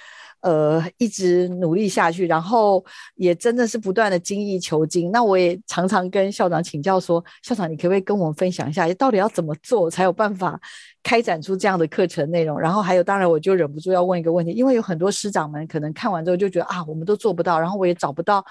[0.45, 2.85] 呃一直努力下去，然后
[3.15, 5.09] 也真的是不断的精益求精。
[5.11, 10.59] 那我也常常跟校长请教说，校长你可不可以跟我们分享一下，到底要怎么做才有办法
[11.01, 12.59] 开展出这样的课程内容？
[12.59, 18.45] 然后还有，当然我就忍不住要问一个问题，因为有很多师长们可能看完之后就觉得啊，我们都做不到，然后我也找不到。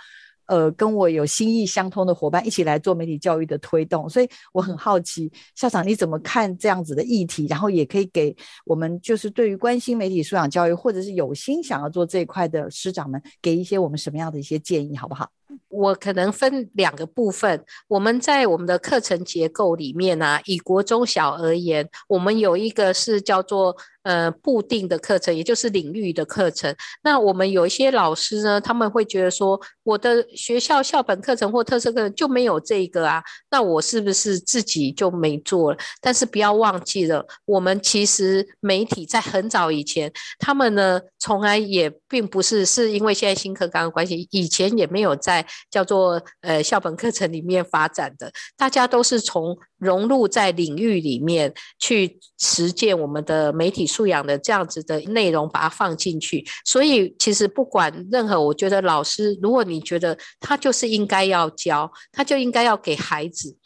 [0.46, 7.46] 呃，跟我有心意相通的伙伴一起来做媒体教育的推动，所以我很好奇，校长你怎么看这样子的议题？
[7.48, 8.34] 然后也可以给
[8.64, 15.30] 我们就是对于关心媒体素养教育，或者是有心想要做这一块的师长们，给一些我们什么样的一些建议，好不好？
[15.68, 23.76] 我可能分两个部分，我们在我们的课程结构里面呢，以国中小而言，我们有一个是叫做。
[24.04, 26.74] 呃，固定的课程，也就是领域的课程。
[27.02, 35.78] 那我们有一些老师呢，他们会觉得说，我的学校校本课程或特色课程就没有这个啊，那我是不是自己就没做了？
[36.02, 49.58] 但是不要忘记了，我们其实媒体在很早以前，他们呢从来也并不是是因为现在新课纲的关系，以前也没有在叫做呃校本课程里面发展的，大家都是从。
[49.78, 56.44] 融入在领域里面去实践我们的媒体素养的这样子的内容，把它放进去。
[56.64, 63.56] 所以其实不管任何，我觉得老师，如果你觉得他就是应该要教，他就应该要给孩子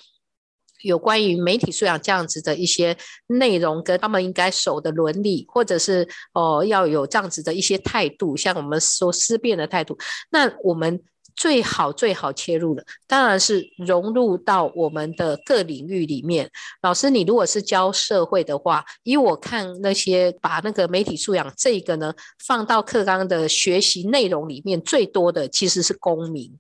[0.83, 9.97] 有关于媒体素养这样子的一些内容，跟他们应该守的伦理，或者是哦要有这样子的一些态度，像我们说思辨的态度。
[10.31, 11.01] 那我们。
[11.39, 16.51] 最好最好切入的，当然是融入到我们的各领域里面。
[16.83, 22.13] 老师，你如果是教社会的话，以我看那些把那个媒体素养这个呢
[22.45, 26.53] 放到课纲的学习内容里面，最多的其实是公民。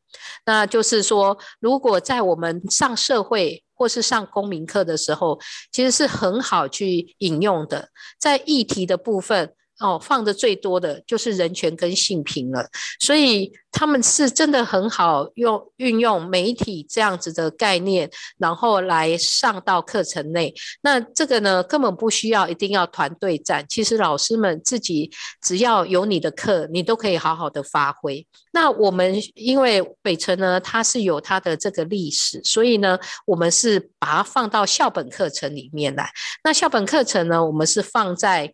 [0.46, 5.40] 那就是说，如果在我们上社会或是上公民课的时候，
[5.72, 7.88] 其实是很好去引用的，
[8.20, 9.52] 在议题的部分。
[9.80, 12.68] 哦，放的最多的就是人权跟性平了，
[12.98, 20.52] 所以他们是真的很好用运用媒体这样子的概念，然后来上到课程内。
[20.82, 25.10] 那这个呢，根本不需要一定要团队战，其实老师们自己
[25.40, 28.26] 只要有你的课，你都可以好好的发挥。
[28.52, 36.10] 那我们因为北城呢，它是有它的这个历史，所以呢，我们是把它放到校本课程里面来。
[36.42, 38.52] 那校本课程呢，我们是放在。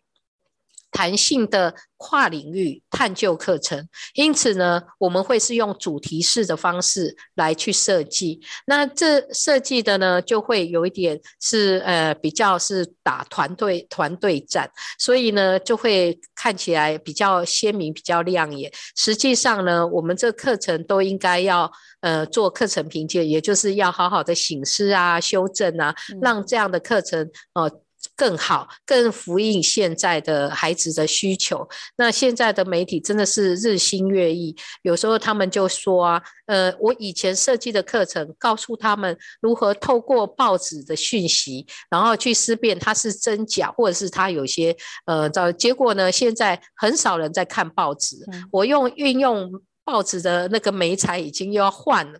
[0.95, 8.39] 弹性的跨领域探究课程，因此呢，我们会是用主题式的方式来去设计。
[8.65, 18.71] 那这设计的呢，就会有一点是呃比较是打团队团队战，所以呢，就会看起来比较鲜明、比较亮眼。
[18.95, 21.69] 实际上呢，我们这课程都应该要
[21.99, 27.69] 呃做课程评鉴，也就是要好好的醒思啊、修正啊，让这样的课程呃。
[28.15, 31.67] 更好，更符应现在的孩子的需求。
[31.97, 46.09] 那现在的媒体真的是日新月异，有时候他们就说啊，呃，我以前设计的课程，告诉他们如何透过报纸的讯息，然后去思辨它是真假，或者是它有些呃，找结果呢？
[46.09, 48.15] 现在很少人在看报纸，
[48.49, 49.51] 我用运用
[49.83, 52.19] 报纸的那个媒材已经又要换了。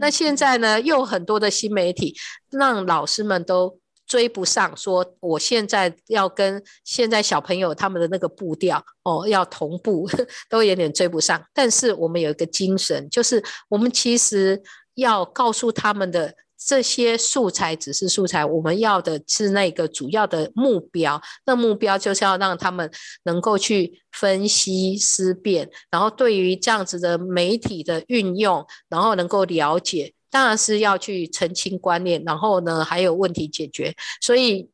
[0.00, 2.16] 那现在呢，又很多的新媒体，
[2.50, 3.78] 让老师们都。
[4.06, 10.08] 追不上，说我现在要跟现在小朋友他们的那个步调哦，要同步，
[10.48, 11.42] 都有点追不上。
[11.52, 14.62] 但是我们有一个精神，就是我们其实
[14.94, 21.20] 要告诉他们的这些素材只是素材，我们要的是那个主要的目标。
[21.44, 22.90] 那目标就是要让他们
[23.24, 30.14] 能够去分析思辨，然后对于这样子的媒体的运用，然后能够了解。
[30.36, 33.94] 当然是要去澄清观念，然后呢，还有问题解决。
[34.20, 34.68] 所以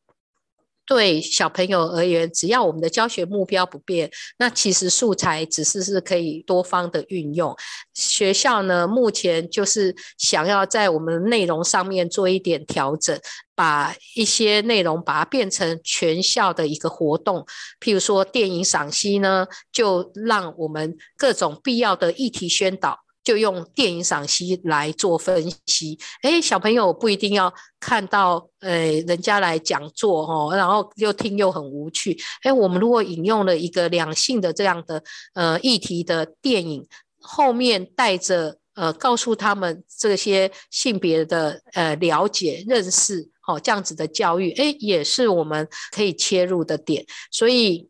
[0.85, 7.55] 对小朋友而言，只要我们的教学目标不变，那其实素材只是是可以多方的运用。
[7.93, 13.17] 学校呢，目前就是想要在我们内容上面做一点调整，
[13.55, 17.45] 把一些内容把它变成全校的一个活动。
[17.79, 22.99] 譬如说电影赏析呢，就让我们各种必要的议题宣导。
[23.23, 32.17] 就用电影赏析来做分析，哎，小朋友不一定要看到，呃，人家来讲座哦，然后又听又很无趣。
[32.41, 35.01] 哎，我们如果引用了一个两性的这样的
[35.35, 36.85] 呃议题的电影，
[37.21, 47.89] 后面带着呃告诉他们这些性别的呃了解认识，哦，这样子的教育，哎，也是我们可以切入的点，所以。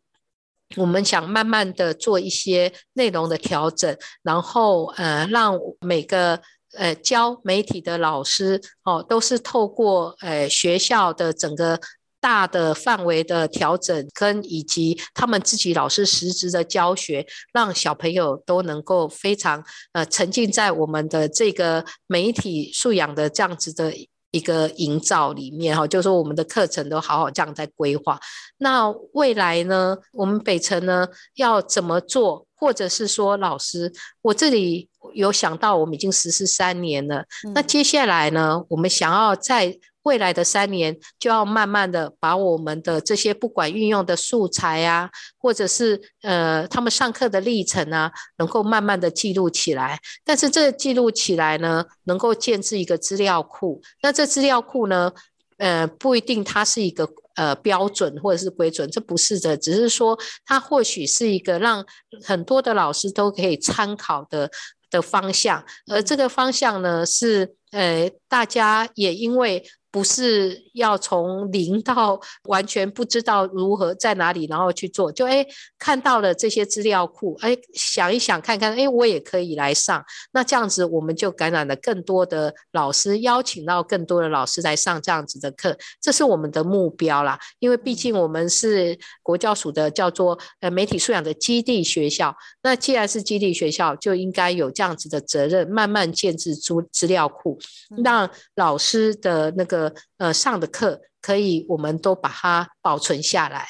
[0.76, 6.40] 我们想慢慢的做一些内容的调整，然后呃，让每个
[6.76, 11.78] 呃教媒体的老师哦，都是透过呃学校的整个
[12.20, 19.62] 大的范围的调整，跟以及他们自己老师实质的教学，让小朋友都能够非常
[19.92, 23.94] 呃沉浸在我们的这个媒体素养的这样子的
[24.34, 28.18] 一个营造里面哈，就是说我们的课程都好好这样在规划。
[28.58, 31.06] 那未来呢，我们北城呢
[31.36, 37.24] 要怎么做，或者是说老师，我这里有想到，我们已经实施三年了，
[37.54, 49.98] 那接下来呢，我们想要在未来的三年，就要慢慢的把我们的这些不管运用的素材啊，或者是呃他们上课的历程啊，能够慢慢的记录起来。
[50.24, 53.82] 但是这记录起来呢，能够建置一个资料库。
[54.02, 55.12] 那这资料库呢，
[55.58, 61.84] 呃不一定它是一个呃标准或者是规准，这不是的，只是说它或许是一个让
[62.22, 64.50] 很多的老师都可以参考的
[64.90, 65.64] 的方向。
[65.90, 69.62] 而这个方向呢，是呃大家也因为。
[69.94, 75.46] 不是要从零到完全不知道如何在哪里，然后去做，就哎
[75.78, 87.38] 看到了这些资料库，哎想一想看看，哎我也可以来上，那这样子我们就感染了更多的老师，邀请到更多的老师来上这样子的课，这是我们的目标啦。
[87.60, 97.56] 因为毕竟我们是国教署的叫做呃媒体素养的基地学校，那既然是基地学校，就应该有这样子的责任，慢慢建制出资料库，
[98.02, 99.94] 让老师的那个。
[100.18, 103.66] 呃，上的课可以，我们都把它保存下来。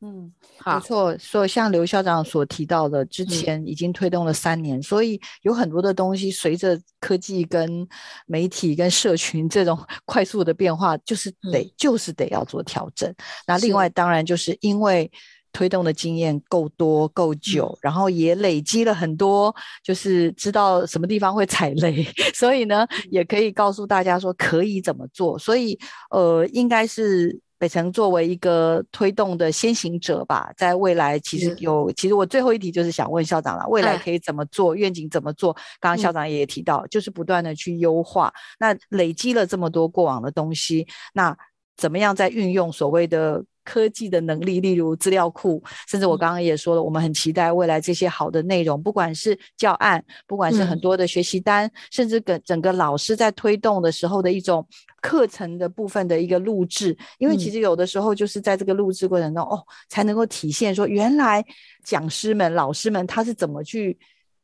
[0.00, 0.32] 嗯，
[0.64, 1.16] 没错。
[1.18, 7.86] 所以像刘校长所提到的，之前已经推动了三年，所以有很多的东西随着科技跟
[8.26, 13.12] 媒体跟社群这种 快速的变化，就是得就是得要做调整。
[13.46, 15.10] 那另外当然就是因为。
[15.52, 25.38] 推动的经验够多够久，然后也累积了很多，就是知道什么地方会踩雷， 所以呢，也可以告诉大家说可以怎么做。
[25.38, 25.78] 所以，
[26.10, 35.52] 呃，应该是北城作为一个推动的先行者吧，在未来其实有，其实我最后一题就是想问校长了，未来可以怎么做，愿景怎么做？
[35.80, 38.32] 刚刚校长也提到，就是不断的去优化。
[38.58, 41.36] 那累积了这么多过往的东西，那
[41.76, 43.44] 怎么样在运用所谓的？
[43.70, 54.66] 科技的能力，例如资料库，甚至我刚刚也说了，我们很期待未来这些好的内容，不管是教案，不管是很多的学习单，甚至跟整个老师在推动的时候的一种
[55.00, 61.44] 课程的部分的一个录制，因为其实有的时候就是在这个录制过程中，哦，才能够体现说原来
[61.84, 63.96] 讲师们、老师们他是怎么去。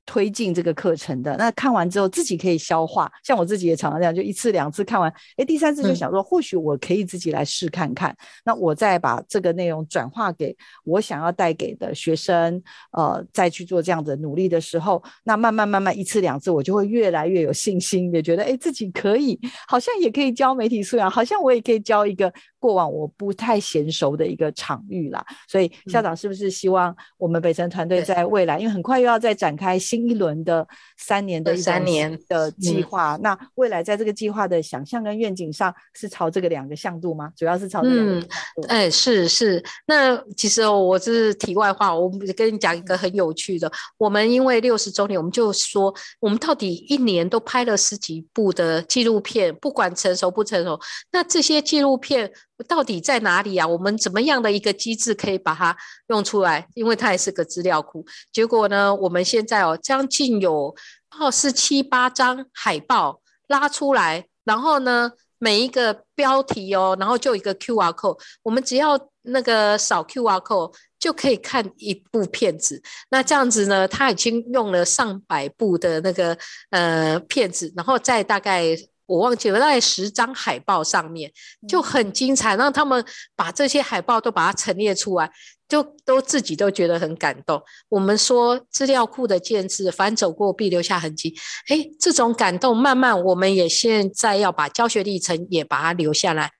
[0.06, 22.32] 推进这个课程的，那看完之后自己可以消化，像我自己也常常这样，就一次两次看完，哎，第三次就想说，或许我可以自己来试看看，那我再把这个内容转化给我想要带给的学生，呃，再去做这样的努力的时候，那慢慢慢慢一次两次，我就会越来越有信心，也觉得哎自己可以，好像也可以教媒体素养，好像我也可以教一个。
[22.58, 37.30] 过往我不太娴熟的一个场域啦，所以校长是不是希望我们北城团队在未来，因为很快又要再展开新一轮的三年的三年的计划，那未来在这个计划的想象跟愿景上是朝这个两个向度吗？
[37.36, 37.96] 主要是朝这个。
[37.96, 38.28] 嗯，
[38.68, 39.62] 哎，是是。
[39.86, 50.80] 那其实我是题外话，我跟你讲一个很有趣的，我们因为六十周年，我们就说我们到底一年都拍了十几部的纪录片，不管成熟不成熟，
[51.12, 52.32] 那这些纪录片。
[52.64, 53.66] 到底在哪里啊？
[53.66, 55.76] 我们怎么样的一个机制可以把它
[56.08, 56.66] 用出来？
[56.74, 58.04] 因为它也是个资料库。
[58.32, 60.74] 结果呢，我们现在哦，将近有
[61.18, 72.82] 二十七八张海报拉出来，然后呢，每一个标题哦，然后就一个 Q R code，我们只要那个扫 Q R code 就可以看一部片子。
[73.10, 76.36] 那这样子呢，他已经用了上百部的那个
[76.70, 78.76] 呃片子，然后再大概。
[79.06, 81.32] 我忘记了，在十张海报上面
[81.68, 83.04] 就很精彩，让他们
[83.34, 85.30] 把这些海报都把它陈列出来。
[85.68, 87.60] 就都自己都觉得很感动。
[87.88, 91.34] 我们说资料库的建制，凡走过必留下痕迹。
[91.68, 96.50] 哎，这种感动，慢慢我们也现在要把教学历程也把它留下来。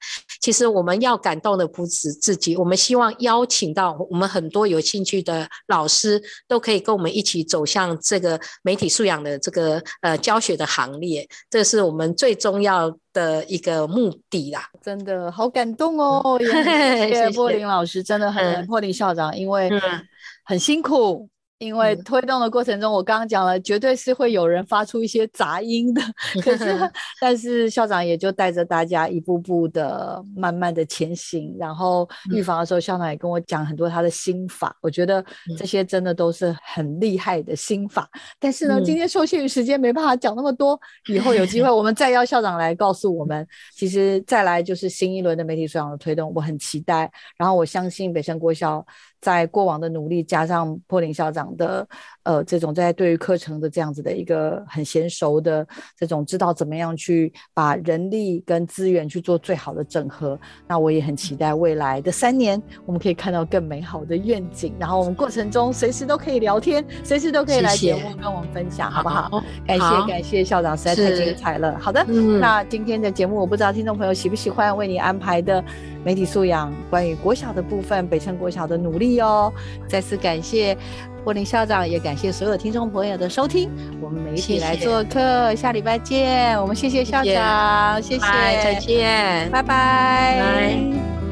[0.41, 11.27] 其实我们要感动的不止自己，我们希望邀请到我们很多有兴趣的老师，都可以跟我们一起走向这个媒体素养的这个呃教学的行列。
[11.49, 12.97] 这是我们最重要。
[13.17, 16.37] 的一个目的啦，真的好感动哦！
[16.39, 19.71] 谢谢柏林老师，真的很柏林校长，因为
[20.45, 21.27] 很辛苦，
[21.59, 26.03] 因为嗯推动的过程中，我刚刚讲了，绝对是会有人发出一些杂音的。
[26.43, 26.79] 可是，
[27.21, 31.57] 但是校长也就带着大家一步步的、慢慢的前行。
[31.59, 35.25] 然后预防的时候，校长也跟我讲很多他的心法，我觉得
[35.57, 38.09] 这些真的都是很厉害的心法。
[38.39, 40.79] 但是呢，嗯今天受限于时间，没办法讲那么多。
[41.09, 43.47] 以后有机会， 我们再邀校长来告诉我们。
[43.75, 47.11] 其实再来就是新一轮的媒体素养的推动，我很期待。
[47.39, 48.85] 然后我相信北辰国小
[49.21, 51.87] 在过往的努力，加上破林校长的
[52.23, 55.67] 呃这种在对于课程的这样子的一个很娴熟的
[55.99, 60.39] 这种知道怎么样去把人力跟资源去做最好的整合。
[60.69, 64.75] 那我也很期待未来的三年，我们可以看到更美好的愿景。
[64.79, 69.29] 然后我们过程中随时都可以聊天，随时都可以来节目跟我们分享，好不好？
[69.31, 69.43] 好？
[69.67, 71.79] 感谢感谢校长，实在太精彩了。
[71.79, 75.65] 好的，嗯那今天的节目，我不知道听众朋友喜不喜欢为你安排的
[76.05, 79.53] 媒体素养关于国小的部分，北城国小的努力哦。
[79.89, 80.77] 再次感谢
[81.25, 83.71] 柏林校长，也感谢所有听众朋友的收听。
[84.01, 86.61] 我们媒体来做客，下礼拜见。
[86.61, 88.27] 我们谢谢校长，谢谢，
[88.63, 89.51] 再见。
[89.51, 89.63] 拜。
[89.63, 91.26] 拜